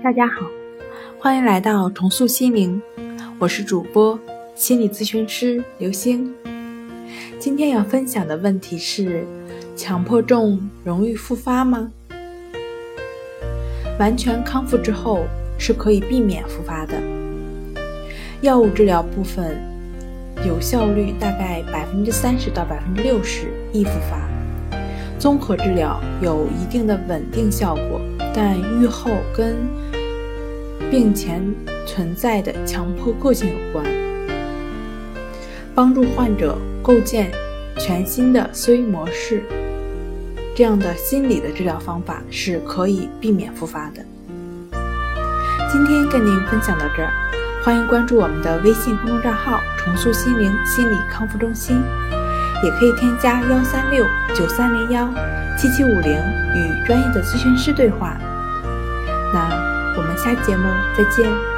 [0.00, 0.46] 大家好，
[1.18, 2.80] 欢迎来到重塑心灵，
[3.36, 4.16] 我是主播
[4.54, 6.32] 心理咨询师刘星。
[7.36, 9.26] 今天要分享的问题是：
[9.74, 11.90] 强迫症容易复发吗？
[13.98, 15.24] 完全康复之后
[15.58, 16.94] 是可以避免复发的。
[18.40, 19.60] 药物治疗部分
[20.46, 24.28] 有效率大概百分之三十到百分之六十易复发，
[25.18, 28.00] 综合治疗有一定的稳定效果，
[28.32, 29.56] 但愈后跟
[30.90, 31.42] 病前
[31.86, 33.84] 存在的强迫个性有关。
[35.74, 37.30] 帮助患者构建
[37.78, 39.42] 全新的思维模式，
[40.56, 44.04] 这样的心理的治疗方法是可以避免复发的。
[45.70, 47.12] 今天跟您分享到这儿，
[47.62, 51.80] 欢迎关注我们的微信公众账号“重塑心灵心理康复中心”，
[52.64, 54.04] 也可以添加幺三六
[54.34, 55.08] 九三零幺
[55.56, 56.12] 七七五零
[56.56, 58.18] 与专业的咨询师对话。
[59.98, 61.57] 我们下节目再见。